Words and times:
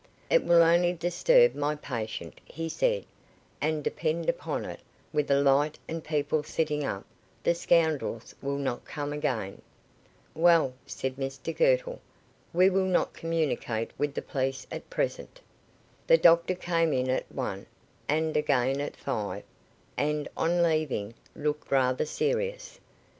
"It 0.31 0.43
will 0.43 0.63
only 0.63 0.93
disturb 0.93 1.53
my 1.53 1.75
patient," 1.75 2.41
he 2.43 2.69
said, 2.69 3.05
"and, 3.61 3.83
depend 3.83 4.29
upon 4.29 4.65
it, 4.65 4.79
with 5.13 5.29
a 5.29 5.39
light 5.39 5.77
and 5.87 6.03
people 6.03 6.41
sitting 6.41 6.83
up, 6.83 7.05
the 7.43 7.53
scoundrels 7.53 8.33
will 8.41 8.57
not 8.57 8.83
come 8.83 9.13
again." 9.13 9.61
"Well," 10.33 10.73
said 10.87 11.17
Mr 11.17 11.55
Girtle, 11.55 11.99
"we 12.51 12.67
will 12.67 12.85
not 12.87 13.13
communicate 13.13 13.91
with 13.95 14.15
the 14.15 14.23
police 14.23 14.65
at 14.71 14.89
present." 14.89 15.39
The 16.07 16.17
doctor 16.17 16.55
came 16.55 16.93
in 16.93 17.07
at 17.07 17.31
one, 17.31 17.67
and 18.09 18.35
again 18.35 18.81
at 18.81 18.95
five; 18.95 19.43
and, 19.97 20.27
on 20.35 20.63
leaving, 20.63 21.13
looked 21.35 21.69
rather 21.71 22.05
serious. 22.07 22.79